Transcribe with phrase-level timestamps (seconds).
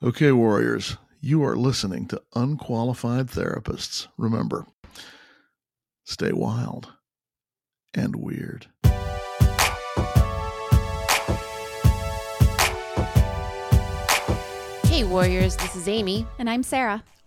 [0.00, 4.06] Okay, Warriors, you are listening to Unqualified Therapists.
[4.16, 4.64] Remember,
[6.04, 6.92] stay wild
[7.94, 8.68] and weird.
[14.84, 16.28] Hey, Warriors, this is Amy.
[16.38, 17.02] And I'm Sarah.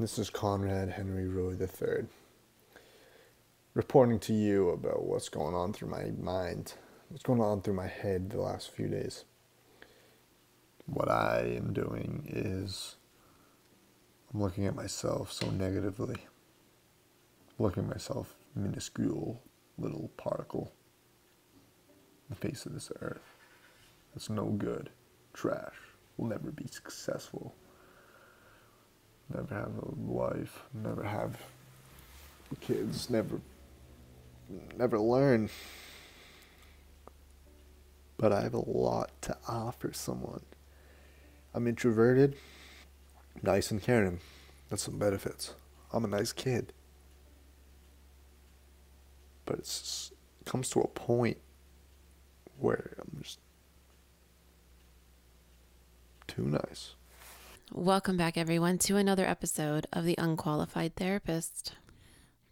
[0.00, 2.06] This is Conrad Henry Roy III,
[3.74, 6.72] reporting to you about what's going on through my mind,
[7.10, 9.26] what's going on through my head the last few days.
[10.86, 12.96] What I am doing is
[14.32, 16.16] I'm looking at myself so negatively,
[17.58, 19.42] looking at myself minuscule
[19.76, 20.72] little particle
[22.30, 23.34] the face of this earth.
[24.14, 24.88] That's no good,
[25.34, 25.74] trash,
[26.16, 27.54] will never be successful
[29.34, 31.36] never have a wife, never have
[32.60, 33.40] kids, never
[34.76, 35.50] never learn.
[38.16, 40.42] But I have a lot to offer someone.
[41.54, 42.36] I'm introverted,
[43.42, 44.20] nice and caring.
[44.68, 45.54] That's some benefits.
[45.92, 46.72] I'm a nice kid.
[49.46, 51.38] But it's it comes to a point
[52.58, 53.38] where I'm just
[56.28, 56.94] too nice.
[57.72, 61.74] Welcome back, everyone, to another episode of The Unqualified Therapist.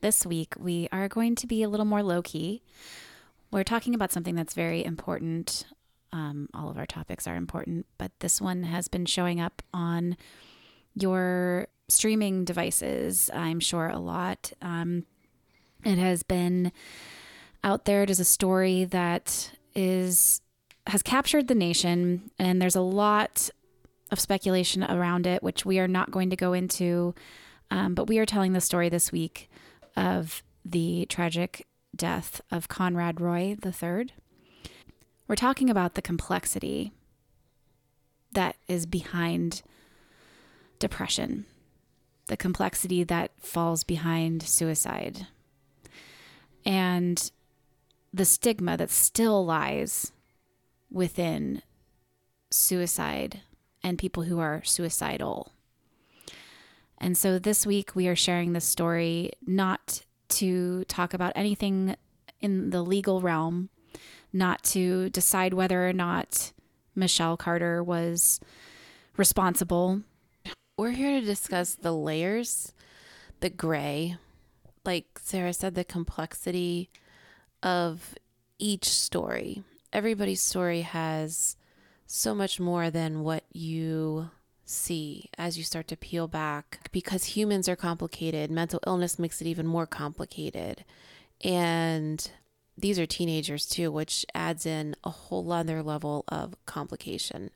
[0.00, 2.62] This week, we are going to be a little more low key.
[3.50, 5.66] We're talking about something that's very important.
[6.12, 10.16] Um, all of our topics are important, but this one has been showing up on
[10.94, 14.52] your streaming devices, I'm sure, a lot.
[14.62, 15.04] Um,
[15.84, 16.70] it has been
[17.64, 18.04] out there.
[18.04, 20.42] It is a story that is
[20.86, 23.50] has captured the nation, and there's a lot
[24.10, 27.14] of speculation around it, which we are not going to go into.
[27.70, 29.50] Um, but we are telling the story this week
[29.96, 34.08] of the tragic death of Conrad Roy III.
[35.26, 36.92] We're talking about the complexity
[38.32, 39.62] that is behind
[40.78, 41.46] depression,
[42.28, 45.26] the complexity that falls behind suicide,
[46.64, 47.30] and
[48.12, 50.12] the stigma that still lies
[50.90, 51.62] within
[52.50, 53.40] suicide
[53.82, 55.52] and people who are suicidal.
[56.98, 61.96] And so this week we are sharing this story not to talk about anything
[62.40, 63.68] in the legal realm,
[64.32, 66.52] not to decide whether or not
[66.94, 68.40] Michelle Carter was
[69.16, 70.02] responsible.
[70.76, 72.72] We're here to discuss the layers,
[73.40, 74.16] the gray,
[74.84, 76.90] like Sarah said, the complexity
[77.62, 78.14] of
[78.58, 79.62] each story.
[79.92, 81.56] Everybody's story has
[82.10, 84.30] so much more than what you
[84.64, 88.50] see as you start to peel back because humans are complicated.
[88.50, 90.84] Mental illness makes it even more complicated.
[91.44, 92.30] And
[92.78, 97.50] these are teenagers too, which adds in a whole other level of complication.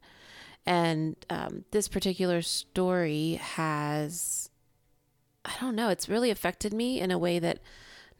[0.66, 4.50] And um, this particular story has,
[5.46, 7.60] I don't know, it's really affected me in a way that,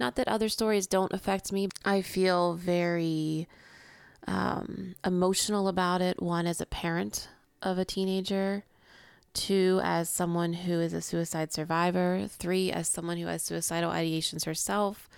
[0.01, 1.69] not that other stories don't affect me.
[1.85, 3.49] I feel very
[4.27, 6.23] um, emotional about it.
[6.23, 7.29] One, as a parent
[7.61, 8.65] of a teenager,
[9.35, 14.45] two, as someone who is a suicide survivor, three, as someone who has suicidal ideations
[14.45, 15.09] herself,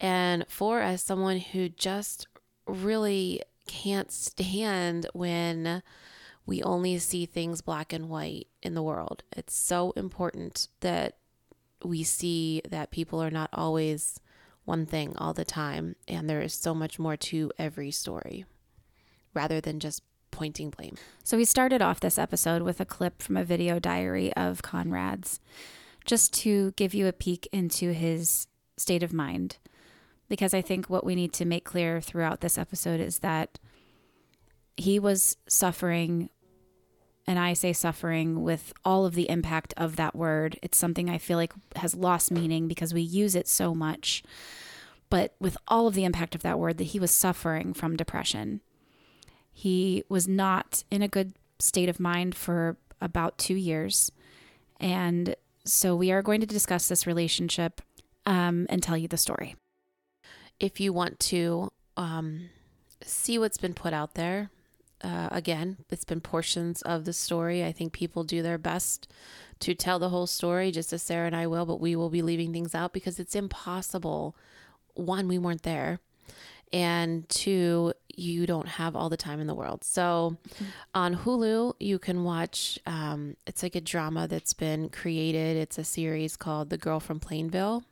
[0.00, 2.26] and four, as someone who just
[2.66, 5.82] really can't stand when
[6.46, 9.22] we only see things black and white in the world.
[9.36, 11.16] It's so important that
[11.84, 14.20] we see that people are not always
[14.64, 18.44] one thing all the time, and there is so much more to every story
[19.34, 20.96] rather than just pointing blame.
[21.24, 25.40] So we started off this episode with a clip from a video diary of Conrad's.
[26.04, 28.46] just to give you a peek into his
[28.76, 29.58] state of mind.
[30.28, 33.58] Because I think what we need to make clear throughout this episode is that
[34.76, 36.30] he was suffering,
[37.26, 40.58] and I say suffering with all of the impact of that word.
[40.62, 44.22] It's something I feel like has lost meaning because we use it so much.
[45.10, 48.60] But with all of the impact of that word, that he was suffering from depression.
[49.52, 54.10] He was not in a good state of mind for about two years.
[54.78, 55.34] And
[55.64, 57.82] so we are going to discuss this relationship
[58.24, 59.56] um, and tell you the story.
[60.58, 62.50] If you want to um,
[63.02, 64.50] see what's been put out there,
[65.02, 67.64] uh, again, it's been portions of the story.
[67.64, 69.10] I think people do their best
[69.60, 72.22] to tell the whole story, just as Sarah and I will, but we will be
[72.22, 74.36] leaving things out because it's impossible.
[74.94, 76.00] One, we weren't there.
[76.72, 79.82] And two, you don't have all the time in the world.
[79.82, 80.36] So
[80.94, 85.56] on Hulu, you can watch, um, it's like a drama that's been created.
[85.56, 87.84] It's a series called The Girl from Plainville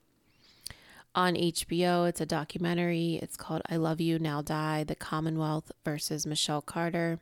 [1.14, 2.08] on HBO.
[2.08, 3.18] It's a documentary.
[3.22, 7.18] It's called I Love You Now Die The Commonwealth versus Michelle Carter.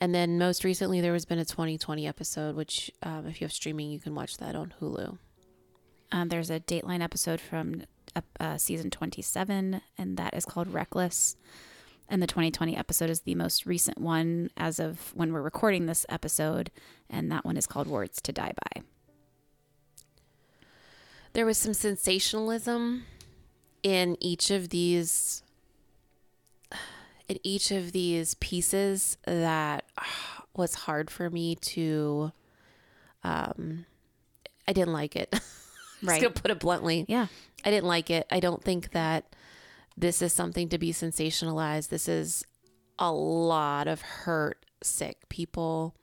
[0.00, 3.52] And then most recently, there has been a 2020 episode, which, um, if you have
[3.52, 5.18] streaming, you can watch that on Hulu.
[6.12, 7.82] Um, there's a Dateline episode from
[8.40, 11.36] uh, season 27, and that is called Reckless.
[12.08, 16.04] And the 2020 episode is the most recent one as of when we're recording this
[16.08, 16.70] episode,
[17.08, 18.82] and that one is called Words to Die By.
[21.34, 23.04] There was some sensationalism
[23.82, 25.42] in each of these
[27.28, 29.84] in each of these pieces that
[30.56, 32.32] was hard for me to
[33.22, 33.84] um
[34.66, 35.34] I didn't like it.
[36.02, 36.20] Right.
[36.20, 37.06] Just gonna put it bluntly.
[37.08, 37.28] Yeah.
[37.64, 38.26] I didn't like it.
[38.30, 39.34] I don't think that
[39.96, 41.88] this is something to be sensationalized.
[41.88, 42.44] This is
[42.98, 45.94] a lot of hurt, sick people.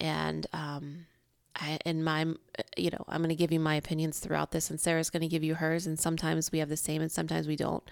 [0.00, 1.04] And um
[1.56, 2.26] I in my
[2.76, 5.28] you know, I'm going to give you my opinions throughout this and Sarah's going to
[5.28, 7.82] give you hers and sometimes we have the same and sometimes we don't.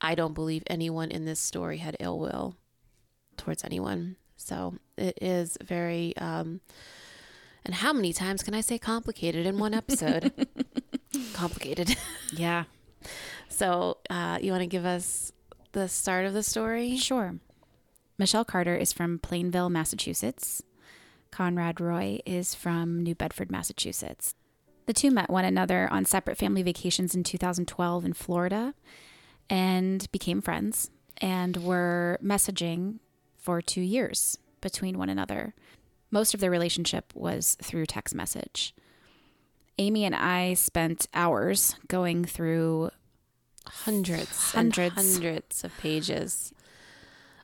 [0.00, 2.56] I don't believe anyone in this story had ill will
[3.36, 4.16] towards anyone.
[4.36, 6.60] So, it is very um
[7.64, 10.32] and how many times can I say complicated in one episode?
[11.34, 11.96] complicated.
[12.32, 12.64] Yeah.
[13.48, 15.32] So, uh, you want to give us
[15.72, 16.96] the start of the story?
[16.96, 17.34] Sure.
[18.18, 20.62] Michelle Carter is from Plainville, Massachusetts.
[21.30, 24.34] Conrad Roy is from New Bedford, Massachusetts.
[24.86, 28.74] The two met one another on separate family vacations in 2012 in Florida
[29.48, 32.98] and became friends and were messaging
[33.36, 35.54] for two years between one another.
[36.10, 38.74] Most of their relationship was through text message.
[39.78, 42.90] Amy and I spent hours going through
[43.66, 44.96] Hundreds, Hundreds.
[44.96, 46.52] and hundreds of pages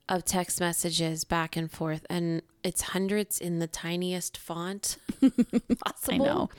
[0.08, 4.98] of text messages back and forth, and it's hundreds in the tiniest font
[5.84, 6.14] possible.
[6.14, 6.50] I know.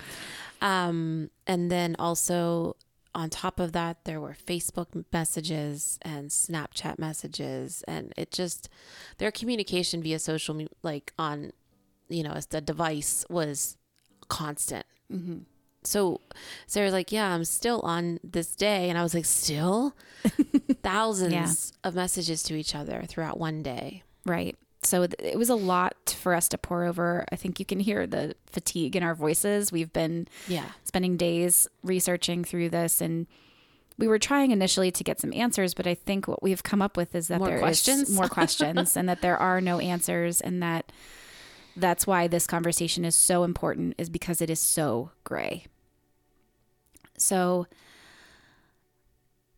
[0.62, 2.75] Um, and then also
[3.13, 8.69] on top of that, there were Facebook messages and Snapchat messages, and it just
[9.18, 11.51] their communication via social, me- like on,
[12.09, 13.75] you know, as the device was
[14.30, 14.86] constant.
[15.83, 16.19] So
[16.68, 19.95] Sarah's like, "Yeah, I'm still on this day," and I was like, "Still."
[20.83, 21.88] Thousands Yeah.
[21.88, 24.04] of messages to each other throughout one day.
[24.25, 24.56] Right.
[24.83, 27.25] So it was a lot for us to pour over.
[27.31, 29.71] I think you can hear the fatigue in our voices.
[29.71, 30.65] We've been Yeah.
[30.83, 33.27] spending days researching through this and
[33.97, 36.95] we were trying initially to get some answers, but I think what we've come up
[36.95, 38.11] with is that More there is questions?
[38.11, 40.92] more questions and that there are no answers and that
[41.75, 45.66] that's why this conversation is so important is because it is so gray.
[47.18, 47.66] So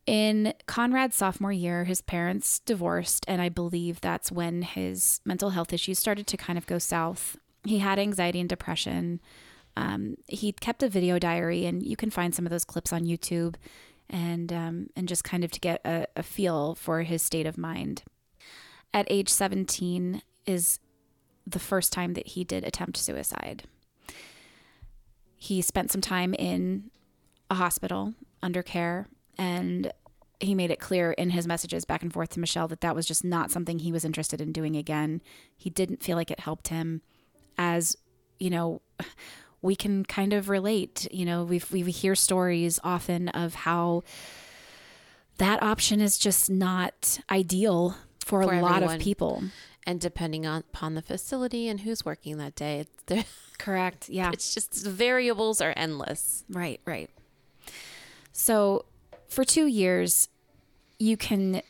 [0.09, 5.71] in Conrad's sophomore year, his parents divorced, and I believe that's when his mental health
[5.71, 7.37] issues started to kind of go south.
[7.63, 9.21] He had anxiety and depression.
[9.77, 13.03] Um, he kept a video diary, and you can find some of those clips on
[13.05, 13.53] YouTube,
[14.09, 17.55] and um, and just kind of to get a, a feel for his state of
[17.55, 18.01] mind.
[18.91, 20.79] At age 17 is
[21.45, 23.65] the first time that he did attempt suicide.
[25.35, 26.89] He spent some time in
[27.51, 29.07] a hospital under care
[29.39, 29.93] and
[30.39, 33.05] he made it clear in his messages back and forth to Michelle that that was
[33.05, 35.21] just not something he was interested in doing again.
[35.57, 37.01] He didn't feel like it helped him
[37.57, 37.95] as,
[38.39, 38.81] you know,
[39.61, 44.03] we can kind of relate, you know, we we hear stories often of how
[45.37, 48.95] that option is just not ideal for, For a lot everyone.
[48.95, 49.43] of people.
[49.85, 52.85] And depending on upon the facility and who's working that day,
[53.57, 54.07] Correct.
[54.07, 54.29] Yeah.
[54.31, 56.43] it's just variables are endless.
[56.49, 57.09] Right, right.
[58.31, 58.85] So,
[59.29, 60.27] for two years,
[60.97, 61.61] you can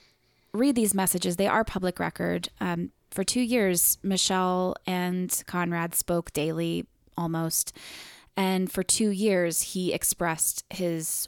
[0.53, 1.35] read these messages.
[1.35, 2.49] They are public record.
[2.59, 6.85] Um, for two years, Michelle and Conrad spoke daily
[7.17, 7.75] almost.
[8.37, 11.27] And for two years, he expressed his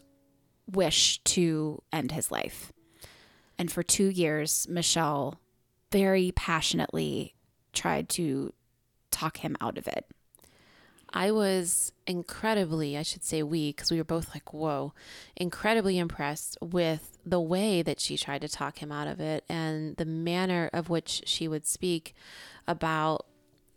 [0.72, 2.72] wish to end his life.
[3.58, 5.40] And for two years, Michelle
[5.92, 7.36] very passionately
[7.74, 8.54] tried to
[9.12, 10.06] talk him out of it.
[11.14, 14.94] I was incredibly, I should say we, because we were both like, whoa,
[15.36, 19.96] incredibly impressed with the way that she tried to talk him out of it and
[19.98, 22.16] the manner of which she would speak
[22.68, 23.26] about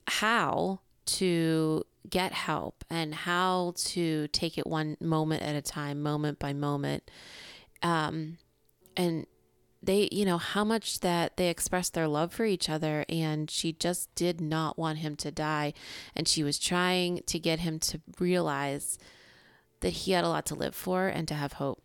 [0.06, 6.38] how to get help and how to take it one moment at a time, moment
[6.38, 7.10] by moment.
[7.82, 8.38] Um,
[8.96, 9.26] and
[9.84, 13.04] they, you know, how much that they expressed their love for each other.
[13.08, 15.74] And she just did not want him to die.
[16.14, 18.98] And she was trying to get him to realize
[19.80, 21.82] that he had a lot to live for and to have hope.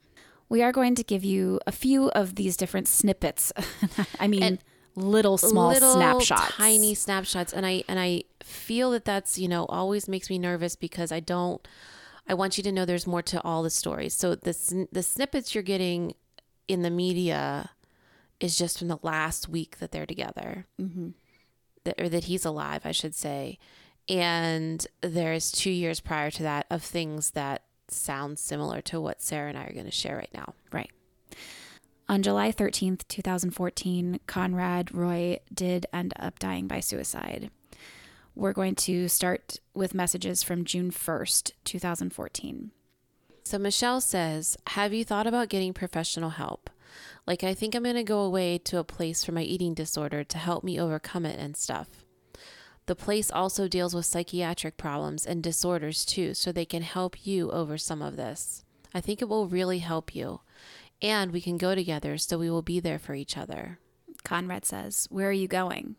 [0.48, 3.52] We are going to give you a few of these different snippets.
[4.20, 4.60] I mean, And
[4.96, 6.56] little small little snapshots.
[6.56, 10.76] tiny snapshots and i and i feel that that's you know always makes me nervous
[10.76, 11.66] because i don't
[12.28, 15.54] i want you to know there's more to all the stories so the the snippets
[15.56, 16.14] you're getting
[16.68, 17.70] in the media
[18.40, 21.10] is just from the last week that they're together Mm-hmm.
[21.84, 23.58] that, or that he's alive i should say
[24.08, 29.50] and there's two years prior to that of things that sound similar to what sarah
[29.50, 30.92] and i are going to share right now Right.
[32.08, 37.52] On July 13th, 2014, Conrad Roy did end up dying by suicide.
[38.36, 42.72] We're going to start with messages from June 1st, 2014.
[43.44, 46.72] So Michelle says, Have you thought about getting professional help?
[47.30, 50.24] Like, I think I'm going to go away to a place for my eating disorder
[50.24, 52.04] to help me overcome it and stuff.
[52.88, 57.52] The place also deals with psychiatric problems and disorders too, so they can help you
[57.52, 58.66] over some of this.
[58.96, 60.42] I think it will really help you.
[61.04, 63.78] And we can go together so we will be there for each other.
[64.24, 65.98] Conrad says, Where are you going?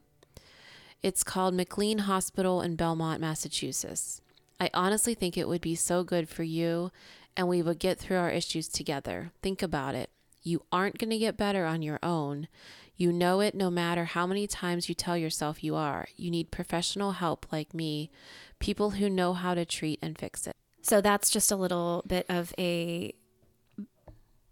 [1.00, 4.20] It's called McLean Hospital in Belmont, Massachusetts.
[4.58, 6.90] I honestly think it would be so good for you
[7.37, 9.30] and we would get through our issues together.
[9.42, 10.10] Think about it.
[10.42, 12.49] You aren't going to get better on your own.
[12.97, 16.09] You know it no matter how many times you tell yourself you are.
[16.16, 18.11] You need professional help like me,
[18.59, 20.56] people who know how to treat and fix it.
[20.82, 23.14] So that's just a little bit of a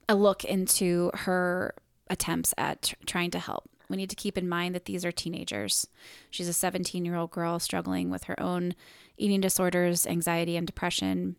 [0.09, 1.75] a look into her
[2.09, 3.69] attempts at tr- trying to help.
[3.91, 5.87] We need to keep in mind that these are teenagers.
[6.31, 8.75] She's a 17-year-old girl struggling with her own
[9.17, 11.37] eating disorders, anxiety and depression.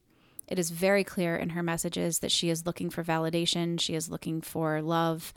[0.49, 4.09] It is very clear in her messages that she is looking for validation, she is
[4.09, 5.33] looking for love.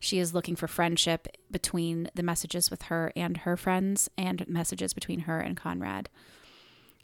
[0.00, 4.92] She is looking for friendship between the messages with her and her friends and messages
[4.92, 6.10] between her and Conrad.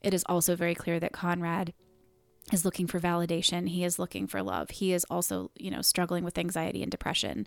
[0.02, 1.72] It is also very clear that Conrad
[2.52, 3.68] is looking for validation.
[3.68, 4.70] He is looking for love.
[4.70, 7.46] He is also, you know, struggling with anxiety and depression.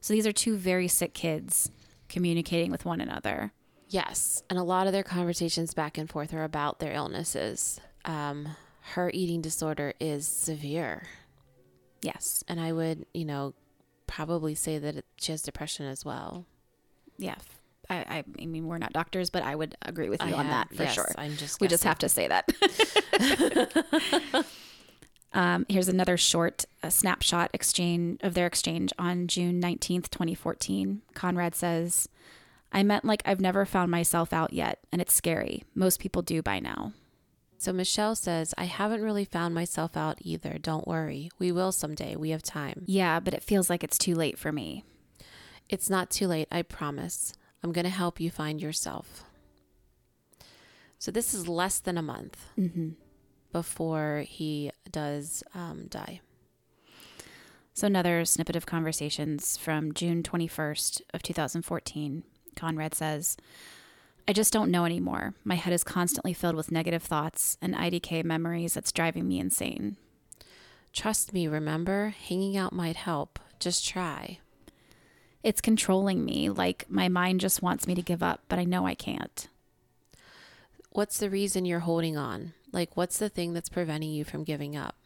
[0.00, 1.70] So these are two very sick kids
[2.08, 3.52] communicating with one another.
[3.88, 7.80] Yes, and a lot of their conversations back and forth are about their illnesses.
[8.04, 8.48] Um,
[8.92, 11.04] her eating disorder is severe.
[12.02, 12.44] Yes.
[12.46, 13.54] and I would, you know,
[14.06, 16.44] probably say that it, she has depression as well.
[17.16, 17.36] Yeah.
[17.88, 20.68] I, I, mean, we're not doctors, but I would agree with you I on have-
[20.68, 21.10] that for yes, sure.
[21.16, 22.46] I'm just we just have to say that.
[25.32, 31.02] um, here's another short snapshot exchange of their exchange on June 19th, 2014.
[31.14, 32.08] Conrad says,
[32.72, 35.64] I meant like I've never found myself out yet, and it's scary.
[35.74, 36.92] Most people do by now.
[37.64, 40.58] So Michelle says, I haven't really found myself out either.
[40.60, 41.30] Don't worry.
[41.38, 42.14] We will someday.
[42.14, 42.82] We have time.
[42.84, 44.84] Yeah, but it feels like it's too late for me.
[45.70, 47.32] It's not too late, I promise.
[47.62, 49.24] I'm going to help you find yourself.
[50.98, 52.90] So this is less than a month Mm-hmm.
[53.50, 56.20] before he does um, die.
[57.72, 62.24] So another snippet of conversations from June 21st of 2014.
[62.56, 63.38] Conrad says,
[64.26, 65.34] I just don't know anymore.
[65.44, 69.96] My head is constantly filled with negative thoughts and IDK memories that's driving me insane.
[70.94, 72.14] Trust me, remember?
[72.28, 73.38] Hanging out might help.
[73.58, 74.38] Just try.
[75.42, 78.86] It's controlling me, like my mind just wants me to give up, but I know
[78.86, 79.46] I can't.
[80.90, 82.54] What's the reason you're holding on?
[82.72, 84.96] Like, what's the thing that's preventing you from giving up?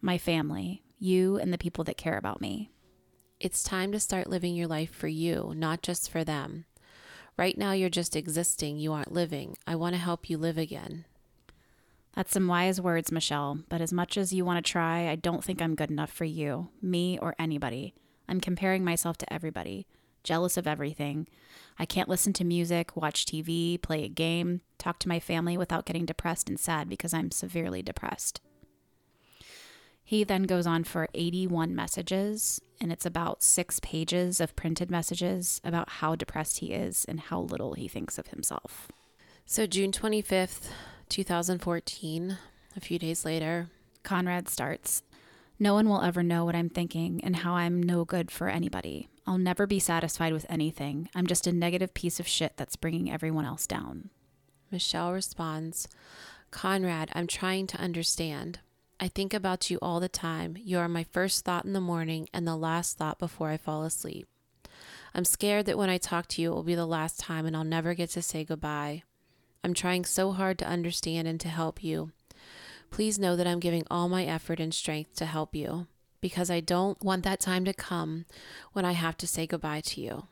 [0.00, 2.70] My family, you and the people that care about me.
[3.40, 6.66] It's time to start living your life for you, not just for them.
[7.36, 9.56] Right now, you're just existing, you aren't living.
[9.66, 11.04] I want to help you live again.
[12.14, 15.42] That's some wise words, Michelle, but as much as you want to try, I don't
[15.42, 17.92] think I'm good enough for you, me, or anybody.
[18.28, 19.88] I'm comparing myself to everybody,
[20.22, 21.26] jealous of everything.
[21.76, 25.86] I can't listen to music, watch TV, play a game, talk to my family without
[25.86, 28.40] getting depressed and sad because I'm severely depressed.
[30.14, 35.60] He then goes on for 81 messages, and it's about six pages of printed messages
[35.64, 38.86] about how depressed he is and how little he thinks of himself.
[39.44, 40.68] So, June 25th,
[41.08, 42.38] 2014,
[42.76, 43.70] A few days later,
[44.04, 45.02] Conrad starts
[45.58, 49.08] No one will ever know what I'm thinking and how I'm no good for anybody.
[49.26, 51.08] I'll never be satisfied with anything.
[51.16, 54.10] I'm just a negative piece of shit that's bringing everyone else down.
[54.70, 55.88] Michelle responds
[56.52, 58.60] Conrad, I'm trying to understand.
[59.00, 60.56] I think about you all the time.
[60.58, 63.82] You are my first thought in the morning and the last thought before I fall
[63.82, 64.28] asleep.
[65.14, 67.56] I'm scared that when I talk to you, it will be the last time and
[67.56, 69.02] I'll never get to say goodbye.
[69.62, 72.12] I'm trying so hard to understand and to help you.
[72.90, 75.86] Please know that I'm giving all my effort and strength to help you
[76.20, 78.24] because I don't want that time to come
[78.72, 80.26] when I have to say goodbye to you.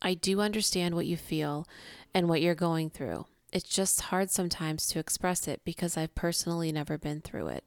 [0.00, 1.66] I do understand what you feel
[2.14, 3.26] and what you're going through.
[3.52, 7.64] It's just hard sometimes to express it because I've personally never been through it.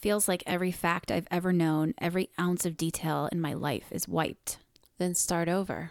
[0.00, 4.08] Feels like every fact I've ever known, every ounce of detail in my life is
[4.08, 4.58] wiped.
[4.98, 5.90] Then start over.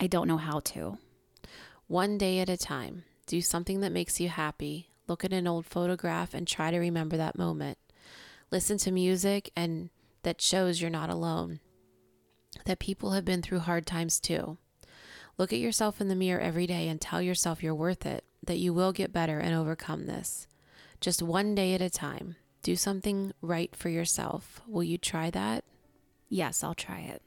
[0.00, 0.98] I don't know how to.
[1.86, 3.04] One day at a time.
[3.26, 4.88] Do something that makes you happy.
[5.06, 7.78] Look at an old photograph and try to remember that moment.
[8.50, 9.90] Listen to music and
[10.22, 11.60] that shows you're not alone.
[12.64, 14.58] That people have been through hard times too.
[15.36, 18.58] Look at yourself in the mirror every day and tell yourself you're worth it, that
[18.58, 20.48] you will get better and overcome this.
[21.00, 22.34] Just one day at a time.
[22.62, 24.60] Do something right for yourself.
[24.66, 25.64] Will you try that?
[26.28, 27.22] Yes, I'll try it.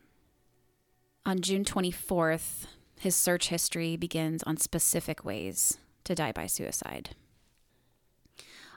[1.25, 2.65] On June 24th,
[2.99, 7.15] his search history begins on specific ways to die by suicide.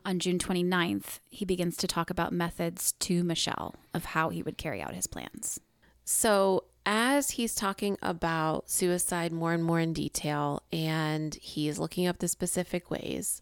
[0.06, 4.58] On June 29th, he begins to talk about methods to Michelle of how he would
[4.58, 5.60] carry out his plans.
[6.04, 12.18] So, as he's talking about suicide more and more in detail, and he's looking up
[12.18, 13.40] the specific ways,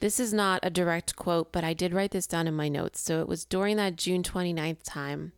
[0.00, 3.00] this is not a direct quote, but I did write this down in my notes.
[3.00, 5.32] So, it was during that June 29th time.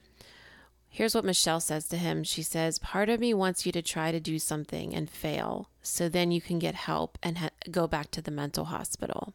[0.91, 2.25] Here's what Michelle says to him.
[2.25, 6.09] She says, Part of me wants you to try to do something and fail so
[6.09, 9.35] then you can get help and ha- go back to the mental hospital.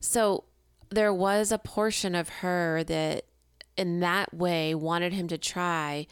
[0.00, 0.44] So
[0.90, 3.24] there was a portion of her that,
[3.76, 6.06] in that way, wanted him to try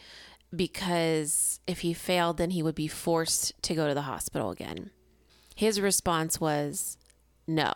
[0.54, 4.90] because if he failed, then he would be forced to go to the hospital again.
[5.54, 6.96] His response was
[7.46, 7.72] no.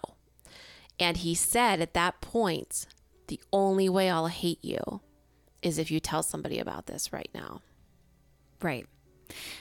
[1.00, 2.86] And he said at that point,
[3.28, 5.00] the only way I'll hate you
[5.62, 7.62] is if you tell somebody about this right now.
[8.60, 8.86] Right.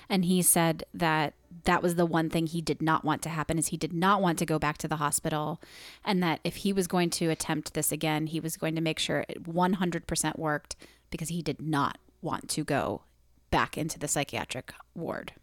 [0.10, 1.34] And he said that
[1.66, 4.22] that was the one thing he did not want to happen is he did not
[4.22, 5.62] want to go back to the hospital
[6.06, 9.00] and that if he was going to attempt this again, he was going to make
[9.00, 10.76] sure it 100% worked
[11.10, 13.02] because he did not want to go
[13.52, 15.34] back into the psychiatric ward.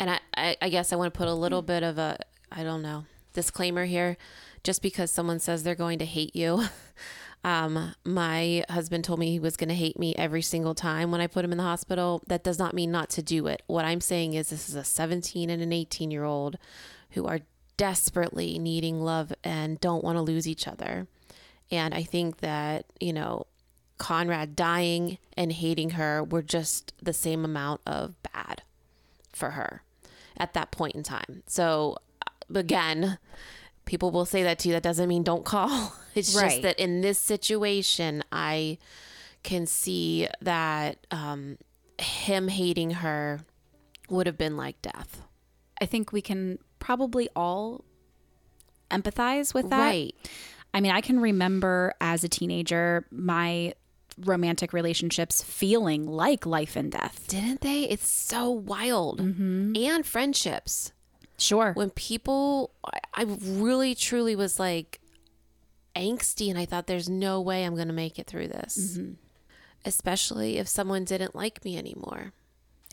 [0.00, 2.18] And I, I, I guess I want to put a little bit of a,
[2.52, 4.16] I don't know, disclaimer here.
[4.64, 6.64] Just because someone says they're going to hate you,
[7.44, 11.20] um, my husband told me he was going to hate me every single time when
[11.20, 12.22] I put him in the hospital.
[12.26, 13.62] That does not mean not to do it.
[13.66, 16.58] What I'm saying is this is a 17 and an 18 year old
[17.10, 17.40] who are
[17.76, 21.06] desperately needing love and don't want to lose each other.
[21.70, 23.46] And I think that, you know,
[23.98, 28.62] Conrad dying and hating her were just the same amount of bad
[29.32, 29.82] for her
[30.36, 31.42] at that point in time.
[31.46, 31.98] So,
[32.54, 33.18] again,
[33.84, 34.74] people will say that to you.
[34.74, 35.94] That doesn't mean don't call.
[36.14, 36.50] It's Right.
[36.50, 38.78] just that in this situation, I
[39.44, 41.58] can see that um,
[42.00, 43.40] him hating her
[44.08, 45.22] would have been like death.
[45.80, 47.84] I think we can probably all
[48.90, 49.78] empathize with that.
[49.78, 50.14] Right.
[50.74, 53.74] I mean, I can remember as a teenager my
[54.24, 57.26] romantic relationships feeling like life and death.
[57.28, 57.82] Didn't they?
[57.82, 59.20] It's so wild.
[59.20, 60.92] And friendships.
[61.38, 61.72] Sure.
[61.74, 62.72] when people
[63.14, 65.00] I- really truly was like
[65.96, 68.98] angsty and i thought there's no way i'm going to make it through this
[69.84, 72.32] especially if someone didn't like me anymore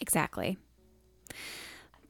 [0.01, 0.57] Exactly.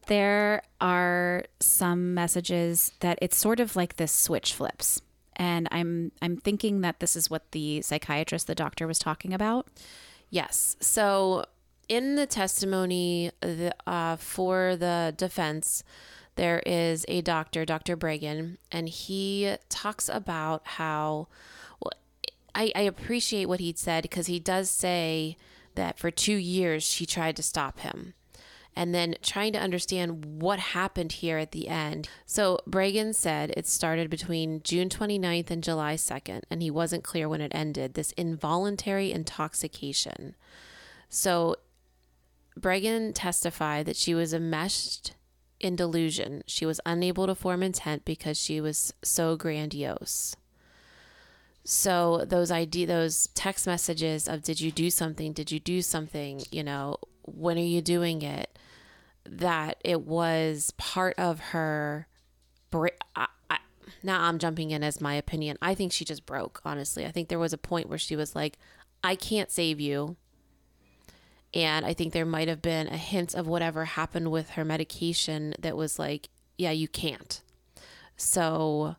[0.07, 5.01] There are some messages that it's sort of like this switch flips.
[5.35, 9.67] And I'm I'm thinking that this is what the psychiatrist, the doctor was talking about.
[10.29, 11.45] yes so
[11.87, 15.83] in the testimony the, uh, for the defense
[16.35, 21.27] there is a doctor dr Breggin, and he talks about how
[21.81, 21.93] well
[22.53, 25.37] I, I appreciate what he said because he does say
[25.75, 28.13] that for two years she tried to stop him
[28.75, 32.09] and then trying to understand what happened here at the end.
[32.25, 37.29] So Breggin said it started between June 29th and July 2nd, and he wasn't clear
[37.29, 37.93] when it ended.
[37.93, 40.35] This involuntary intoxication.
[41.09, 41.55] So
[42.59, 45.13] Breggin testified that she was enmeshed
[45.65, 46.43] in delusion.
[46.45, 50.35] She was unable to form intent because she was so grandiose.
[51.63, 55.33] So those idea those text messages of did you do something?
[55.33, 56.43] Did you do something?
[56.51, 58.57] You know, when are you doing it?
[59.27, 62.07] That it was part of her
[63.15, 63.57] I, I,
[64.03, 65.57] now I'm jumping in as my opinion.
[65.61, 67.05] I think she just broke, honestly.
[67.05, 68.59] I think there was a point where she was like,
[69.03, 70.17] I can't save you.
[71.55, 75.55] And I think there might have been a hint of whatever happened with her medication
[75.57, 77.41] that was like, yeah, you can't.
[78.17, 78.97] So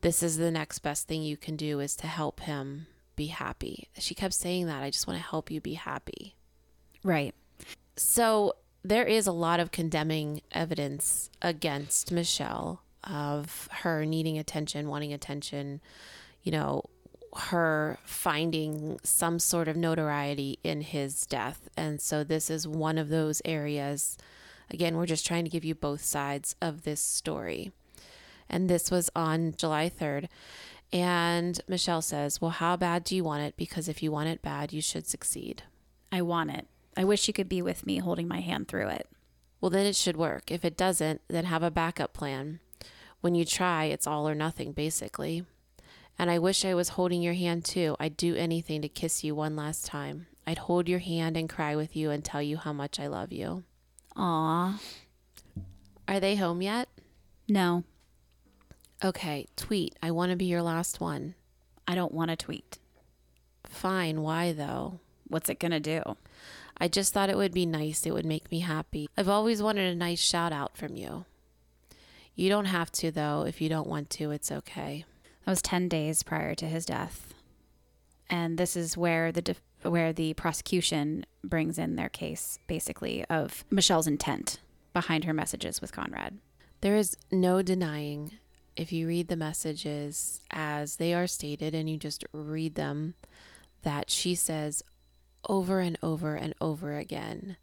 [0.00, 2.86] this is the next best thing you can do is to help him
[3.16, 3.88] be happy.
[3.98, 4.82] She kept saying that.
[4.82, 6.36] I just want to help you be happy.
[7.04, 7.34] Right.
[7.96, 15.12] So there is a lot of condemning evidence against Michelle of her needing attention, wanting
[15.12, 15.82] attention,
[16.42, 16.84] you know,
[17.36, 21.68] her finding some sort of notoriety in his death.
[21.76, 24.18] And so this is one of those areas.
[24.70, 27.72] Again, we're just trying to give you both sides of this story.
[28.48, 30.28] And this was on July 3rd.
[30.92, 33.56] And Michelle says, Well, how bad do you want it?
[33.56, 35.62] Because if you want it bad, you should succeed.
[36.10, 36.66] I want it.
[36.96, 39.08] I wish you could be with me holding my hand through it.
[39.60, 40.50] Well, then it should work.
[40.50, 42.58] If it doesn't, then have a backup plan.
[43.20, 45.44] When you try, it's all or nothing, basically.
[46.20, 47.96] And I wish I was holding your hand too.
[47.98, 50.26] I'd do anything to kiss you one last time.
[50.46, 53.32] I'd hold your hand and cry with you and tell you how much I love
[53.32, 53.64] you.
[54.16, 54.78] Aw.
[56.06, 56.90] Are they home yet?
[57.48, 57.84] No,
[59.02, 59.96] Okay, tweet.
[60.02, 61.34] I want to be your last one.
[61.88, 62.78] I don't want to tweet.
[63.64, 65.00] Fine, why though?
[65.26, 66.02] What's it going to do?
[66.76, 68.04] I just thought it would be nice.
[68.04, 69.08] It would make me happy.
[69.16, 71.24] I've always wanted a nice shout out from you.
[72.34, 73.46] You don't have to, though.
[73.46, 75.04] If you don't want to, it's okay.
[75.44, 77.34] That was 10 days prior to his death.
[78.28, 84.06] And this is where the where the prosecution brings in their case basically of Michelle's
[84.06, 84.60] intent
[84.92, 86.38] behind her messages with Conrad.
[86.82, 88.32] There is no denying
[88.76, 93.14] if you read the messages as they are stated and you just read them
[93.82, 94.82] that she says
[95.48, 97.56] over and over and over again,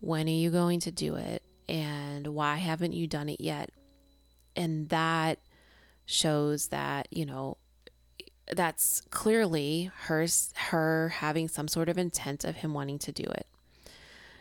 [0.00, 1.42] When are you going to do it?
[1.68, 3.70] And why haven't you done it yet?
[4.56, 5.38] And that
[6.10, 7.58] shows that, you know,
[8.50, 13.46] that's clearly her her having some sort of intent of him wanting to do it.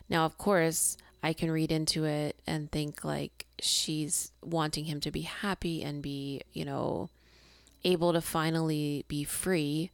[0.08, 5.12] Now, of course, I can read into it and think like she's wanting him to
[5.12, 7.10] be happy and be, you know,
[7.84, 9.92] able to finally be free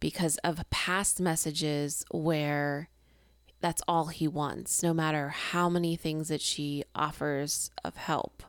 [0.00, 2.88] because of past messages where
[3.60, 8.42] that's all he wants, no matter how many things that she offers of help.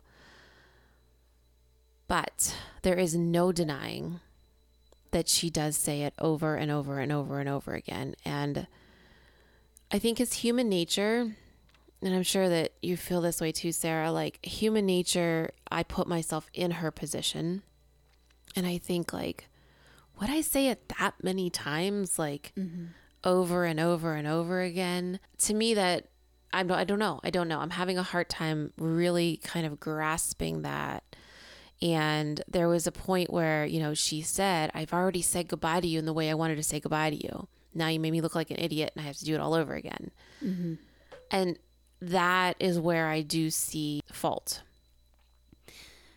[2.11, 4.19] But there is no denying
[5.11, 8.15] that she does say it over and over and over and over again.
[8.25, 8.67] And
[9.89, 11.37] I think it's human nature,
[12.01, 14.11] and I'm sure that you feel this way too, Sarah.
[14.11, 17.61] Like human nature, I put myself in her position,
[18.57, 19.47] and I think, like,
[20.19, 22.87] would I say it that many times, like mm-hmm.
[23.23, 25.21] over and over and over again?
[25.43, 26.07] To me, that
[26.51, 27.21] I don't, I don't know.
[27.23, 27.61] I don't know.
[27.61, 31.05] I'm having a hard time really kind of grasping that.
[31.81, 35.87] And there was a point where, you know, she said, I've already said goodbye to
[35.87, 37.47] you in the way I wanted to say goodbye to you.
[37.73, 39.53] Now you made me look like an idiot and I have to do it all
[39.53, 40.11] over again.
[41.31, 41.57] And
[42.01, 44.61] that is where I do see fault.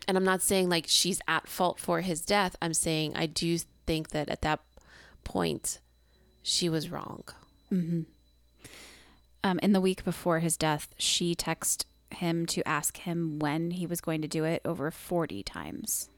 [0.07, 2.55] And I'm not saying like she's at fault for his death.
[2.61, 4.59] I'm saying I do think that at that
[5.23, 5.79] point,
[6.43, 7.23] she was wrong.
[9.43, 13.85] Um, in the week before his death, she texted him to ask him when he
[13.85, 16.09] was going to do it over 40 times.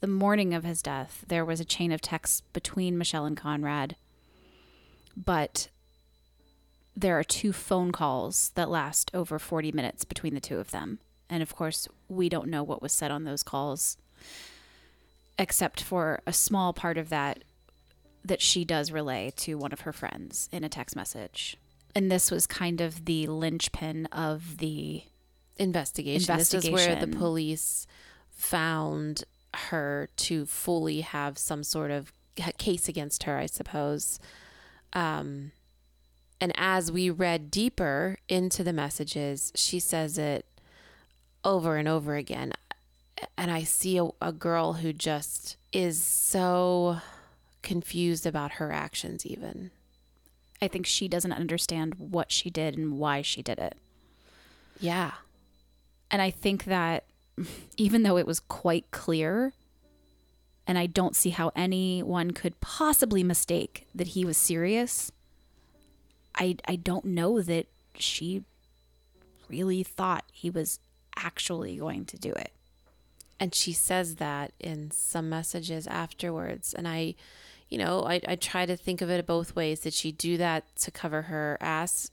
[0.00, 3.96] The morning of his death, there was a chain of texts between Michelle and Conrad,
[5.16, 5.68] but
[6.96, 10.98] there are two phone calls that last over 40 minutes between the two of them.
[11.28, 13.96] And of course, we don't know what was said on those calls,
[15.38, 17.42] except for a small part of that
[18.24, 21.58] that she does relay to one of her friends in a text message.
[21.94, 25.04] And this was kind of the linchpin of the
[25.56, 26.36] Investigation.
[26.36, 27.86] This is where the police
[28.30, 29.22] found
[29.54, 32.12] her to fully have some sort of
[32.58, 34.18] case against her, I suppose.
[34.92, 35.52] Um,
[36.40, 40.44] and as we read deeper into the messages, she says it
[41.44, 42.52] over and over again.
[43.38, 46.98] And I see a, a girl who just is so
[47.62, 49.70] confused about her actions, even.
[50.62, 53.76] I think she doesn't understand what she did and why she did it.
[54.80, 55.12] Yeah.
[56.10, 57.04] And I think that
[57.76, 59.52] even though it was quite clear,
[60.66, 65.12] and I don't see how anyone could possibly mistake that he was serious,
[66.36, 67.66] I, I don't know that
[67.98, 68.44] she
[69.48, 70.78] really thought he was
[71.16, 72.50] actually going to do it.
[73.38, 77.14] and she says that in some messages afterwards and i
[77.68, 79.80] you know I, I try to think of it both ways.
[79.80, 82.10] Did she do that to cover her ass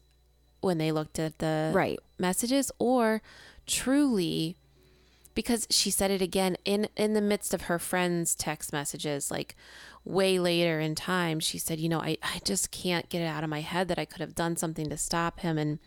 [0.62, 2.00] when they looked at the Right.
[2.20, 2.72] messages?
[2.80, 3.22] Or
[3.68, 4.58] truly
[5.34, 9.56] because she said it again in in the midst of her friends text messages like
[10.04, 13.44] way later in time she said you know I, I just can't get it out
[13.44, 15.58] of my head that i could have done something to stop him.
[15.58, 15.80] And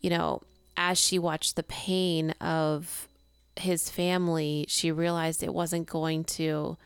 [0.00, 0.42] you know
[0.76, 3.08] as she watched the pain of
[3.56, 6.76] his family she realized it wasn't going to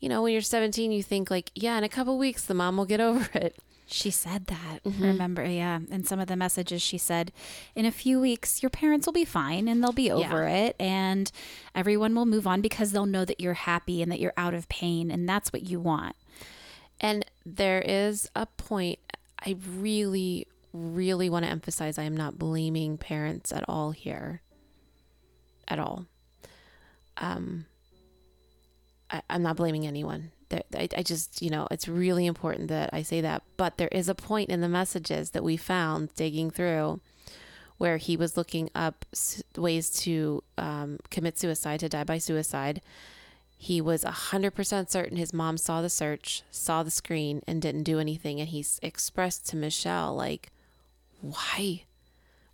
[0.00, 2.76] you know when you're 17 you think like yeah in a couple weeks the mom
[2.76, 3.56] will get over it
[3.92, 4.80] She said that.
[4.84, 5.80] Remember, yeah.
[5.90, 7.32] And some of the messages, she said,
[7.74, 11.30] in a few weeks, your parents will be fine and they'll be over it and
[11.74, 14.68] everyone will move on because they'll know that you're happy and that you're out of
[14.68, 16.14] pain and that's what you want.
[17.00, 19.00] And there is a point
[19.44, 21.98] I really, really want to emphasize.
[21.98, 24.40] I am not blaming parents at all here.
[25.66, 26.06] At all.
[27.16, 27.66] Um,
[29.10, 30.32] I, I'm not blaming anyone.
[30.52, 33.42] I, I just, you know, it's really important that I say that.
[33.56, 37.00] But there is a point in the messages that we found digging through
[37.78, 39.06] where he was looking up
[39.56, 42.82] ways to um, commit suicide, to die by suicide.
[43.56, 47.98] He was 100% certain his mom saw the search, saw the screen, and didn't do
[47.98, 48.40] anything.
[48.40, 50.50] And he expressed to Michelle, like,
[51.20, 51.84] why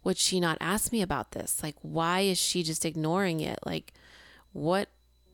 [0.04, 1.60] would she not ask me about this?
[1.60, 3.58] Like, why is she just ignoring it?
[3.66, 3.92] Like,
[4.52, 4.88] what,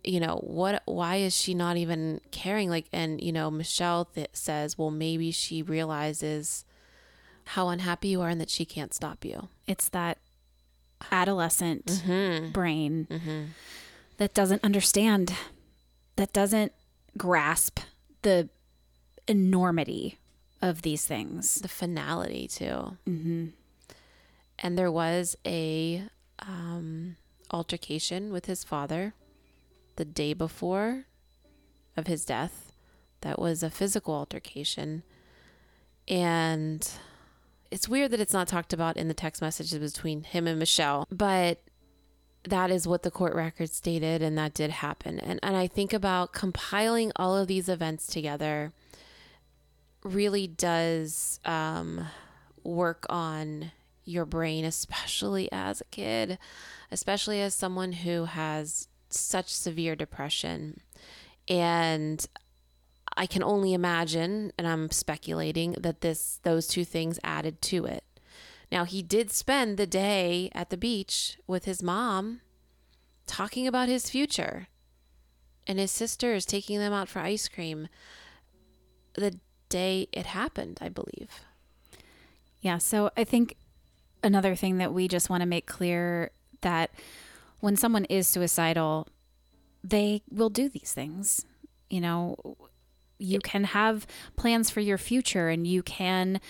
[0.04, 2.68] you know, what, why is she not even caring?
[2.68, 6.64] Like, and, you know, Michelle th- says, well, maybe she realizes
[7.44, 9.48] how unhappy you are and that she can't stop you.
[9.66, 10.18] It's that
[11.10, 12.02] adolescent
[12.52, 13.52] brain
[14.18, 15.34] that doesn't understand,
[16.16, 16.72] that doesn't
[17.16, 17.80] grasp
[18.22, 18.48] the
[19.26, 20.18] enormity
[20.60, 21.56] of these things.
[21.56, 22.96] the finality too.
[23.08, 23.46] Mm-hmm.
[24.60, 26.04] And there was a
[26.38, 27.16] um,
[27.50, 29.14] altercation with his father
[29.96, 31.04] the day before
[31.96, 32.72] of his death.
[33.20, 35.04] That was a physical altercation,
[36.08, 36.88] and
[37.70, 41.06] it's weird that it's not talked about in the text messages between him and Michelle,
[41.10, 41.62] but
[42.44, 45.18] that is what the court record stated and that did happen.
[45.18, 48.72] And and I think about compiling all of these events together
[50.02, 52.06] really does um,
[52.64, 53.72] work on
[54.04, 56.38] your brain, especially as a kid,
[56.90, 60.80] especially as someone who has such severe depression.
[61.48, 62.26] And
[63.16, 68.04] I can only imagine, and I'm speculating, that this those two things added to it.
[68.70, 72.40] Now he did spend the day at the beach with his mom
[73.26, 74.68] talking about his future.
[75.66, 77.88] And his sister is taking them out for ice cream.
[79.14, 81.28] The day it happened, I believe.
[82.60, 82.78] Yeah.
[82.78, 83.56] So I think
[84.24, 86.30] another thing that we just want to make clear
[86.62, 86.90] that
[87.62, 89.06] when someone is suicidal,
[89.84, 91.46] they will do these things.
[91.88, 92.56] You know,
[93.18, 94.04] you can have
[94.36, 96.40] plans for your future and you can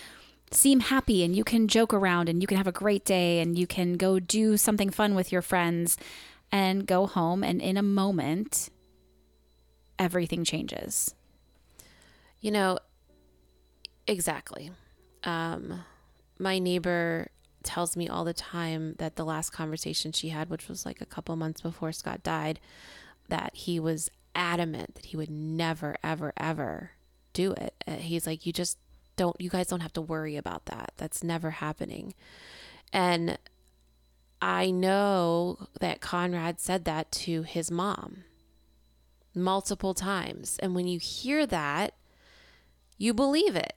[0.51, 3.59] seem happy and you can joke around and you can have a great day and
[3.59, 5.99] you can go do something fun with your friends
[6.51, 8.71] and go home and in a moment
[9.99, 11.15] everything changes.
[12.41, 12.79] You know,
[14.07, 14.71] exactly.
[15.25, 15.85] Um,
[16.39, 17.29] my neighbor
[17.65, 21.07] tells me all the time that the last conversation she had, which was like a
[21.07, 22.61] couple months before Scott died,
[23.29, 26.93] that he was adamant that he would never, ever, ever
[27.33, 27.75] do it.
[27.87, 28.79] Uh, He's like, you just
[29.17, 30.93] don't, you guys don't have to worry about that.
[30.97, 32.15] That's never happening.
[32.93, 33.39] And
[34.41, 38.25] I know that Conrad said that to his mom
[39.35, 40.59] multiple times.
[40.61, 41.95] And when you hear that,
[42.99, 43.75] you believe it.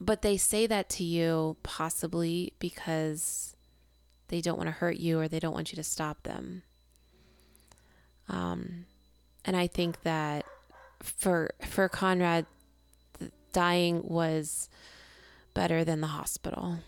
[0.00, 3.56] But they say that to you possibly because
[4.28, 6.62] they don't want to hurt you or they don't want you to stop them.
[8.28, 8.86] Um,
[9.44, 10.44] and I think that
[11.02, 12.46] for for Conrad,
[13.52, 14.68] dying was
[15.54, 16.78] better than the hospital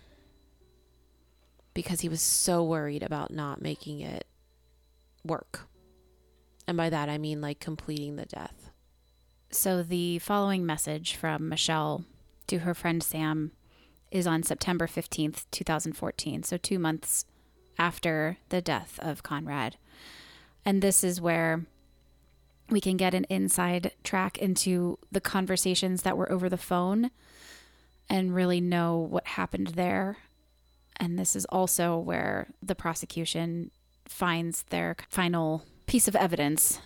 [1.75, 4.27] because he was so worried about not making it
[5.25, 5.62] work.
[6.66, 8.70] And by that I mean like completing the death.
[9.51, 12.05] So the following message from Michelle
[12.46, 13.53] to her friend Sam
[14.11, 16.42] is on September 15th, 2014.
[16.42, 17.24] So 2 months
[17.79, 19.76] after the death of Conrad.
[20.64, 21.64] And this is where
[22.68, 27.11] we can get an inside track into the conversations that were over the phone
[28.09, 30.18] and really know what happened there.
[30.96, 33.70] And this is also where the prosecution
[34.07, 36.81] finds their final piece of evidence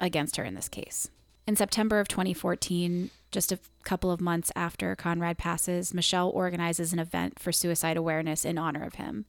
[0.00, 1.10] against her in this case.
[1.52, 6.98] In September of 2014, just a couple of months after Conrad passes, Michelle organizes an
[6.98, 9.26] event for suicide awareness in honor of him.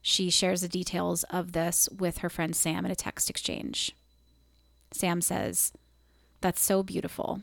[0.00, 3.90] She shares the details of this with her friend Sam in a text exchange.
[4.92, 5.72] Sam says,
[6.40, 7.42] That's so beautiful.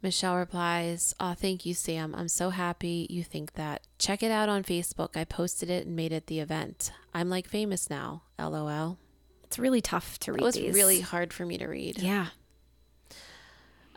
[0.00, 2.14] Michelle replies, Aw, thank you, Sam.
[2.14, 3.82] I'm so happy you think that.
[3.98, 5.16] Check it out on Facebook.
[5.16, 6.92] I posted it and made it the event.
[7.12, 8.22] I'm like famous now.
[8.38, 8.98] LOL.
[9.42, 10.74] It's really tough to read It was these.
[10.76, 11.98] really hard for me to read.
[11.98, 12.28] Yeah.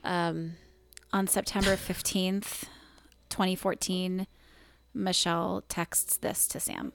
[0.04, 0.54] Um,
[1.14, 2.64] On September 15th,
[3.30, 4.28] 2014,
[4.94, 6.94] Michelle texts this to Sam.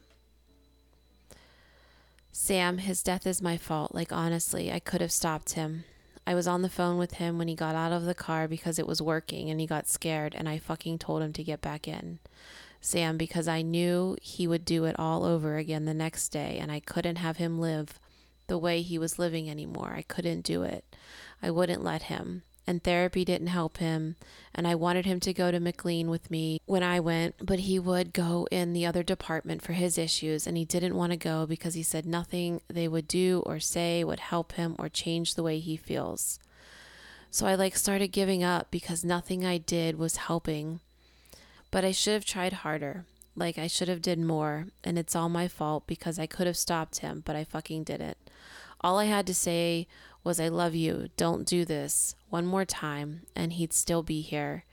[2.33, 3.95] Sam, his death is my fault.
[3.95, 5.85] Like, honestly, I could have stopped him.
[6.27, 8.79] I was on the phone with him when he got out of the car because
[8.79, 11.87] it was working and he got scared, and I fucking told him to get back
[11.89, 12.19] in.
[12.81, 16.71] Sam, because I knew he would do it all over again the next day, and
[16.71, 17.99] I couldn't have him live
[18.49, 19.95] the way he was living anymore.
[19.97, 20.85] I couldn't do it.
[21.43, 22.43] I wouldn't let him.
[22.67, 24.17] And therapy didn't help him.
[24.55, 27.79] And I wanted him to go to McLean with me when I went, but he
[27.79, 30.47] would go in the other department for his issues.
[30.47, 34.03] And he didn't want to go because he said nothing they would do or say
[34.03, 36.41] would help him or change the way he feels.
[37.31, 40.81] So I like started giving up because nothing I did was helping.
[41.71, 43.05] But I should have tried harder.
[43.37, 46.57] Like I should have did more, and it's all my fault because I could have
[46.57, 48.17] stopped him, but I fucking didn't.
[48.81, 49.87] All I had to say
[50.27, 51.09] was I love you.
[51.17, 52.15] Don't do this.
[52.29, 54.65] One more time and he'd still be here.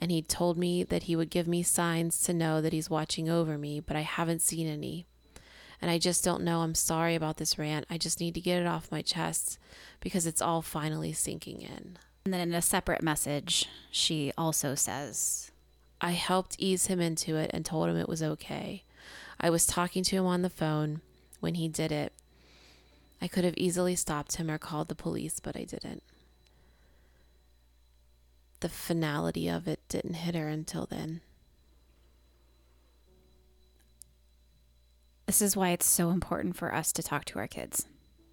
[0.00, 3.28] And he told me that he would give me signs to know that he's watching
[3.28, 5.06] over me, but I haven't seen any.
[5.80, 6.60] And I just don't know.
[6.62, 7.86] I'm sorry about this rant.
[7.90, 9.58] I just need to get it off my chest
[10.00, 11.98] because it's all finally sinking in.
[12.24, 15.50] And then in a separate message, she also says,
[16.00, 18.84] I helped ease him into it and told him it was okay.
[19.38, 21.00] I was talking to him on the phone
[21.40, 22.12] when he did it.
[23.22, 26.02] I could have easily stopped him or called the police, but I didn't.
[28.60, 31.20] The finality of it didn't hit her until then.
[35.26, 37.86] This is why it's so important for us to talk to our kids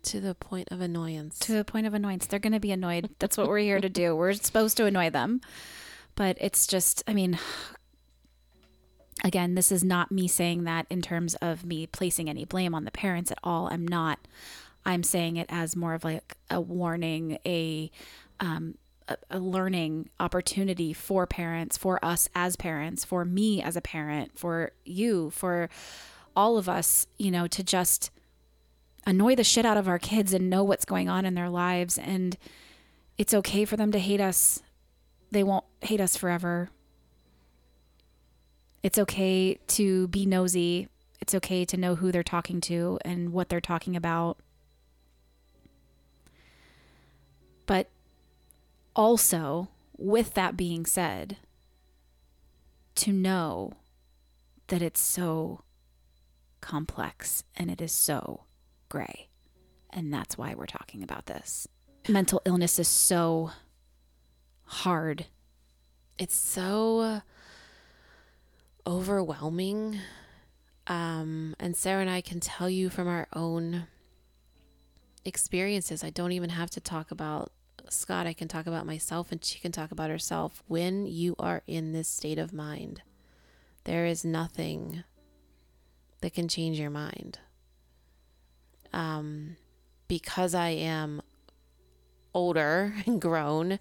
[0.04, 1.38] To the point of annoyance.
[1.40, 2.26] to the point of annoyance.
[2.26, 3.10] They're going to be annoyed.
[3.20, 4.16] That's what we're here to do.
[4.16, 5.42] We're supposed to annoy them.
[6.16, 7.38] But it's just, I mean,
[9.24, 12.86] again, this is not me saying that in terms of me placing any blame on
[12.86, 13.68] the parents at all.
[13.68, 14.20] I'm not.
[14.86, 17.92] I'm saying it as more of like a warning, a
[18.40, 18.76] um,
[19.10, 24.38] a, a learning opportunity for parents, for us as parents, for me as a parent,
[24.38, 25.70] for you, for
[26.36, 28.12] all of us, you know, to just
[29.06, 31.98] annoy the shit out of our kids and know what's going on in their lives.
[31.98, 32.38] And
[33.18, 34.62] it's okay for them to hate us.
[35.32, 36.70] They won't hate us forever.
[38.82, 40.88] It's okay to be nosy.
[41.20, 44.38] It's okay to know who they're talking to and what they're talking about.
[47.70, 47.88] But
[48.96, 51.38] also, with that being said,
[52.96, 53.74] to know
[54.70, 55.62] that it's so
[56.62, 58.46] complex and it is so
[58.90, 59.28] gray.
[59.92, 61.68] And that's why we're talking about this.
[62.08, 63.52] Mental illness is so
[64.64, 65.28] hard.
[66.18, 67.22] it's so
[68.88, 70.00] overwhelming.
[70.88, 73.86] Um, and Sarah and I can tell you from our own
[75.24, 76.04] experiences.
[76.04, 77.52] I don't even have to talk about
[77.92, 78.28] Scott.
[78.28, 80.64] I can talk about myself, and she can talk about herself.
[80.68, 83.02] When you are in this state of mind,
[83.84, 85.04] there is nothing
[86.22, 87.40] that can change your mind.
[88.92, 89.56] Um,
[90.08, 91.22] because I am
[92.34, 93.80] older and grown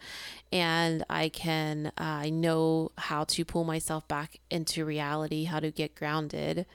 [0.51, 5.71] and I can uh, I know how to pull myself back into reality, how to
[5.71, 6.66] get grounded,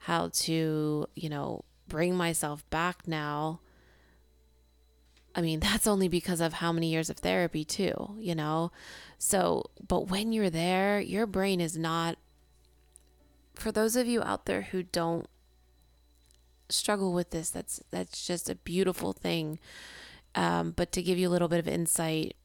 [0.00, 3.60] how to, you know, bring myself back now.
[5.38, 8.72] I mean, that's only because of how many years of therapy too, you know.
[9.18, 12.18] So, but when you're there, your brain is not
[13.54, 15.26] for those of you out there who don't
[16.68, 19.58] struggle with this, that's that's just a beautiful thing.
[20.34, 22.36] Um, but to give you a little bit of insight,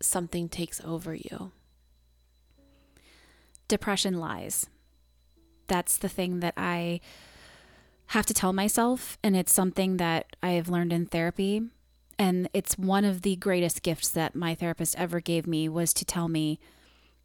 [0.00, 1.52] something takes over you.
[3.66, 4.66] Depression lies.
[5.66, 7.00] That's the thing that I
[8.08, 9.18] have to tell myself.
[9.22, 11.64] And it's something that I have learned in therapy.
[12.18, 16.04] And it's one of the greatest gifts that my therapist ever gave me was to
[16.04, 16.58] tell me,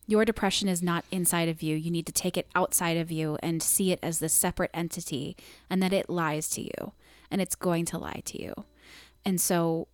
[0.06, 1.76] your depression is not inside of you.
[1.76, 5.36] You need to take it outside of you and see it as this separate entity
[5.70, 6.92] and that it lies to you
[7.32, 8.54] and it's going to lie to you.
[9.26, 9.88] And so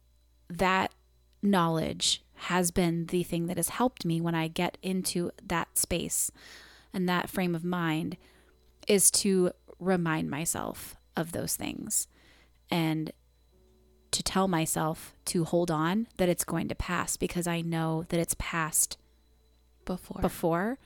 [0.50, 0.92] that
[1.42, 6.32] knowledge has been the thing that has helped me when I get into that space
[6.94, 8.18] and that frame of mind
[8.88, 12.08] is to remind myself of those things
[12.72, 13.12] and
[14.12, 18.20] to tell myself to hold on that it's going to pass because I know that
[18.20, 18.98] it's passed
[19.86, 20.22] Before.
[20.22, 20.78] before.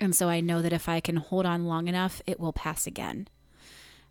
[0.00, 2.86] And so I know that if I can hold on long enough, it will pass
[2.86, 3.28] again.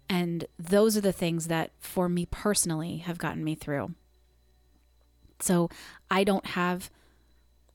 [0.09, 3.95] And those are the things that, for me personally, have gotten me through.
[5.39, 5.69] So
[6.11, 6.89] I don't have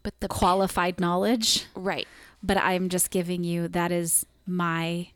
[0.02, 2.06] But the qualified knowledge, right.
[2.42, 5.08] but I'm just giving you that is my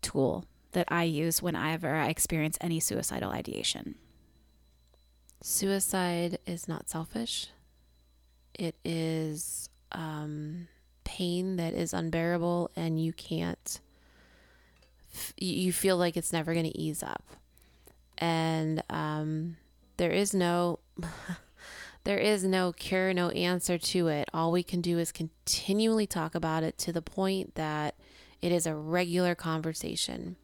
[0.00, 3.96] tool that I use whenever I experience any suicidal ideation.
[5.42, 7.48] Suicide is not selfish.
[8.54, 10.68] It is um,
[11.04, 13.80] pain that is unbearable, and you can't.
[15.14, 17.24] f- You feel like it's never going to ease up,
[18.18, 19.56] and um,
[19.96, 20.78] there is no.
[22.04, 24.28] There is no cure, no answer to it.
[24.34, 27.94] All we can do is continually talk about it to the point that
[28.40, 30.34] it is a regular conversation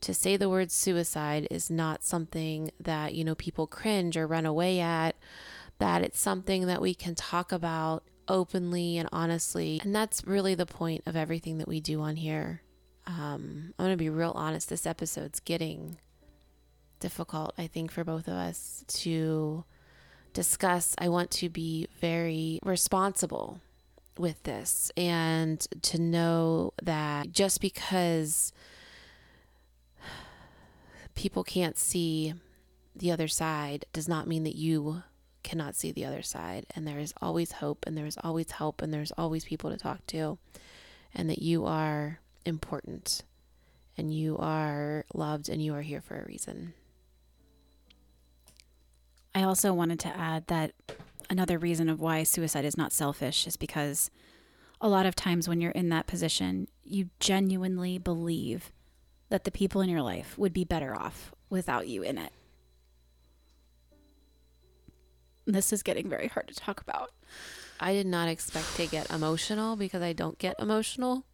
[0.00, 4.46] to say the word suicide is not something that you know people cringe or run
[4.46, 5.16] away at
[5.78, 9.80] that it's something that we can talk about openly and honestly.
[9.82, 12.62] And that's really the point of everything that we do on here.
[13.06, 15.98] Um, i'm going to be real honest this episode's getting
[17.00, 19.64] difficult i think for both of us to
[20.32, 20.94] discuss.
[20.98, 23.60] I want to be very responsible
[24.18, 28.52] with this and to know that just because
[31.20, 32.32] people can't see
[32.96, 35.02] the other side does not mean that you
[35.42, 36.64] cannot see the other side.
[36.74, 39.76] And there is always hope, and there is always help, and there's always people to
[39.76, 40.38] talk to,
[41.14, 43.22] and that you are important,
[43.98, 46.72] and you are loved, and you are here for a reason.
[49.34, 50.72] I also wanted to add that
[51.28, 54.10] another reason of why suicide is not selfish is because
[54.80, 58.72] a lot of times when you're in that position, you genuinely believe
[59.30, 62.32] that the people in your life would be better off without you in it.
[65.46, 67.12] This is getting very hard to talk about.
[67.80, 71.24] I did not expect to get emotional because I don't get emotional.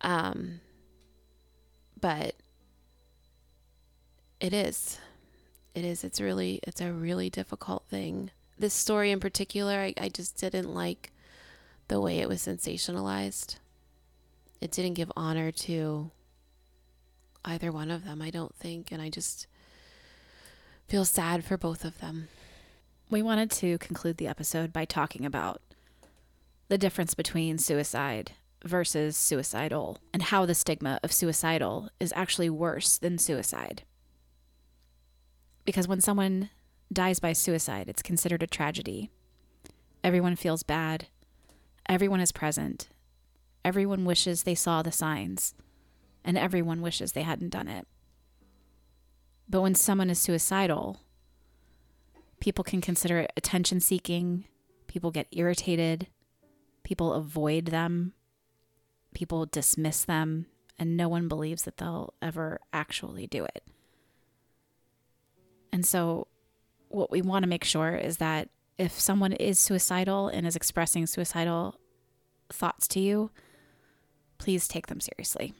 [0.00, 0.60] Um,
[2.00, 2.36] but
[4.38, 4.98] it is.
[5.74, 6.04] It is.
[6.04, 8.30] It's really, it's a really difficult thing.
[8.58, 11.12] This story in particular, I, I just didn't like
[11.88, 13.56] the way it was sensationalized.
[14.60, 16.10] It didn't give honor to
[17.44, 18.92] either one of them, I don't think.
[18.92, 19.46] And I just
[20.88, 22.28] feel sad for both of them.
[23.10, 25.60] We wanted to conclude the episode by talking about
[26.68, 28.32] the difference between suicide
[28.64, 33.82] versus suicidal and how the stigma of suicidal is actually worse than suicide.
[35.64, 36.50] Because when someone
[36.92, 39.10] dies by suicide, it's considered a tragedy.
[40.02, 41.06] Everyone feels bad.
[41.88, 42.88] Everyone is present.
[43.64, 45.54] Everyone wishes they saw the signs.
[46.24, 47.86] And everyone wishes they hadn't done it.
[49.48, 51.00] But when someone is suicidal,
[52.40, 54.44] people can consider it attention seeking.
[54.86, 56.06] People get irritated.
[56.84, 58.12] People avoid them.
[59.14, 60.46] People dismiss them.
[60.78, 63.64] And no one believes that they'll ever actually do it.
[65.72, 66.26] And so,
[66.88, 68.48] what we want to make sure is that
[68.78, 71.78] if someone is suicidal and is expressing suicidal
[72.48, 73.30] thoughts to you,
[74.38, 75.52] please take them seriously.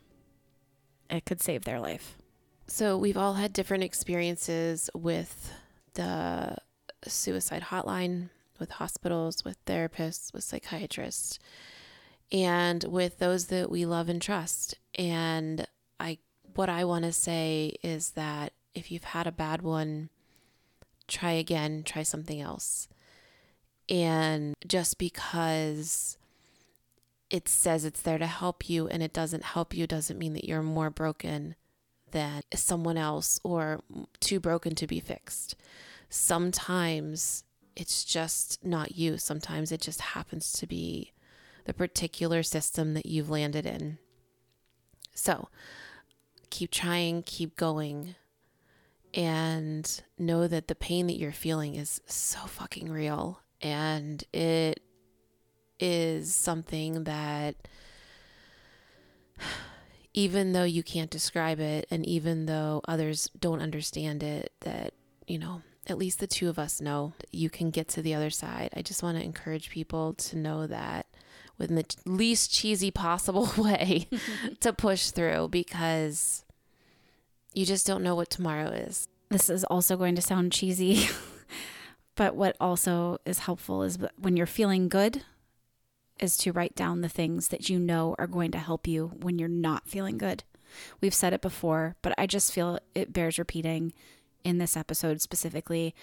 [1.10, 2.16] It could save their life.
[2.66, 5.52] So we've all had different experiences with
[5.94, 6.56] the
[7.04, 8.30] suicide hotline,
[8.60, 11.40] with hospitals, with therapists, with psychiatrists,
[12.30, 14.76] and with those that we love and trust.
[14.94, 15.66] And
[15.98, 16.18] I
[16.54, 20.10] what I want to say is that if you've had a bad one,
[21.08, 22.88] try again, try something else.
[23.88, 26.16] And just because
[27.30, 30.44] it says it's there to help you and it doesn't help you doesn't mean that
[30.44, 31.54] you're more broken
[32.10, 33.80] than someone else or
[34.18, 35.54] too broken to be fixed.
[36.08, 37.44] Sometimes
[37.76, 39.16] it's just not you.
[39.16, 41.12] Sometimes it just happens to be
[41.66, 43.98] the particular system that you've landed in.
[45.14, 45.48] So
[46.50, 48.16] keep trying, keep going,
[49.14, 53.40] and know that the pain that you're feeling is so fucking real.
[53.60, 54.82] And it
[55.80, 57.56] is something that
[60.14, 64.92] even though you can't describe it and even though others don't understand it that
[65.26, 68.30] you know at least the two of us know you can get to the other
[68.30, 68.70] side.
[68.76, 71.06] I just want to encourage people to know that
[71.58, 74.08] in the least cheesy possible way
[74.60, 76.44] to push through because
[77.54, 79.08] you just don't know what tomorrow is.
[79.30, 81.08] This is also going to sound cheesy,
[82.16, 85.22] but what also is helpful is when you're feeling good,
[86.20, 89.38] is to write down the things that you know are going to help you when
[89.38, 90.44] you're not feeling good.
[91.00, 93.92] We've said it before, but I just feel it bears repeating
[94.44, 95.94] in this episode specifically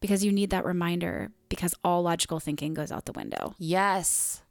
[0.00, 3.54] because you need that reminder because all logical thinking goes out the window.
[3.58, 4.42] yes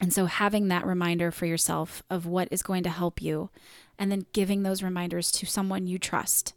[0.00, 3.50] And so having that reminder for yourself of what is going to help you
[3.98, 6.54] and then giving those reminders to someone you trust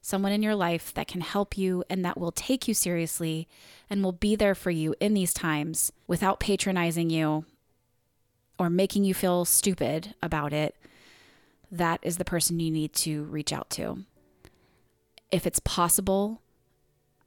[0.00, 3.48] someone in your life that can help you and that will take you seriously
[3.90, 7.44] and will be there for you in these times without patronizing you
[8.58, 10.74] or making you feel stupid about it,
[11.70, 14.04] that is the person you need to reach out to.
[15.30, 16.40] If it's possible,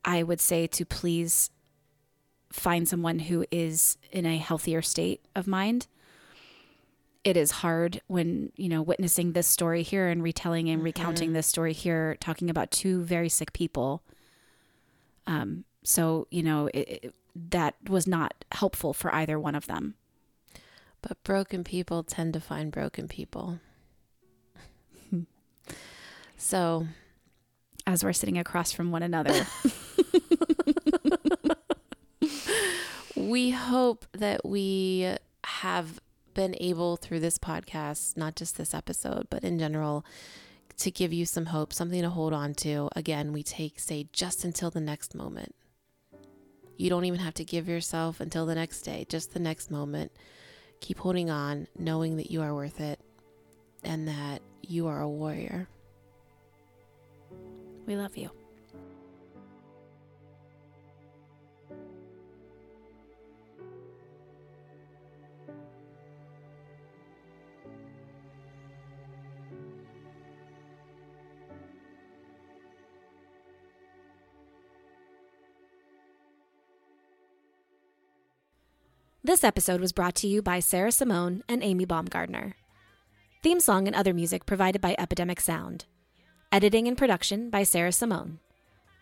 [0.04, 1.52] I would say to please
[2.52, 5.88] find someone who is in a healthier state of mind.
[7.24, 11.46] It is hard when, you know, witnessing this story here and retelling and recounting this
[11.46, 14.02] story here, talking about two very sick people.
[15.28, 17.16] Um, so, you know, it, it,
[17.50, 19.96] that was not helpful for either one of them.
[21.02, 23.60] But broken people tend to find broken people.
[26.38, 26.88] so
[27.88, 29.46] As we're sitting across from one another,
[33.16, 36.00] we hope that we have
[36.34, 40.06] been able through this podcast, not just this episode, but in general,
[40.78, 42.90] to give you some hope, something to hold on to.
[42.96, 45.56] Again, we take, say, just until the next moment.
[46.78, 50.12] You don't even have to give yourself until the next day, just the next moment.
[50.80, 53.00] Keep holding on, knowing that you are worth it
[53.84, 55.68] and that you are a warrior.
[57.86, 58.41] we love you.
[79.24, 82.54] This episode was brought to you by Sarah Simone and Amy Baumgardner.
[83.44, 85.86] Theme song and other music provided by Epidemic Sound.
[86.52, 88.40] Editing and production by Sarah Simone.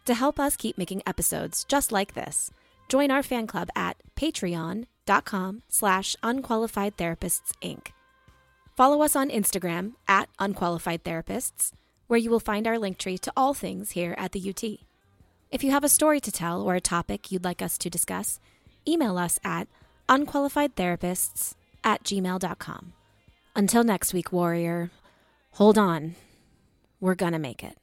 [0.03, 2.51] To help us keep making episodes just like this,
[2.89, 7.87] join our fan club at patreon.com slash unqualified therapists inc.
[8.75, 11.71] Follow us on Instagram at unqualified therapists,
[12.07, 14.85] where you will find our link tree to all things here at the UT.
[15.49, 18.41] If you have a story to tell or a topic you'd like us to discuss,
[18.85, 19.69] email us at
[20.09, 21.53] unqualifiedtherapists
[21.83, 22.93] at gmail.com.
[23.55, 24.91] Until next week, warrior,
[25.51, 26.15] hold on.
[26.99, 27.77] We're gonna make it.